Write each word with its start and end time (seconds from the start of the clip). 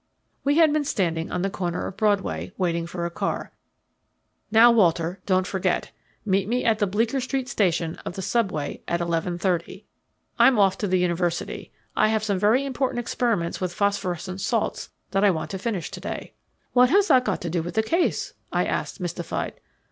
We 0.43 0.57
had 0.57 0.73
been 0.73 0.83
standing 0.83 1.31
on 1.31 1.43
the 1.43 1.49
corner 1.51 1.85
of 1.85 1.95
Broadway, 1.95 2.51
waiting 2.57 2.87
for 2.87 3.05
a 3.05 3.11
car. 3.11 3.51
"Now, 4.49 4.71
Walter, 4.71 5.19
don't 5.27 5.45
forget. 5.45 5.91
Meet 6.25 6.47
me 6.47 6.65
at 6.65 6.79
the 6.79 6.87
Bleecker 6.87 7.21
Street 7.21 7.47
station 7.47 7.97
of 7.97 8.13
the 8.15 8.23
subway 8.23 8.81
at 8.87 8.99
eleven 8.99 9.37
thirty. 9.37 9.85
I'm 10.39 10.57
off 10.57 10.75
to 10.79 10.87
the 10.87 10.97
university. 10.97 11.71
I 11.95 12.07
have 12.07 12.23
some 12.23 12.39
very 12.39 12.65
important 12.65 12.97
experiments 12.97 13.61
with 13.61 13.75
phosphorescent 13.75 14.41
salts 14.41 14.89
that 15.11 15.23
I 15.23 15.29
want 15.29 15.51
to 15.51 15.59
finish 15.59 15.91
to 15.91 15.99
day." 15.99 16.33
"What 16.73 16.89
has 16.89 17.09
that 17.09 17.39
to 17.39 17.49
do 17.51 17.61
with 17.61 17.75
the 17.75 17.83
case?" 17.83 18.33
I 18.51 18.65
asked 18.65 18.99
mystified. 18.99 19.53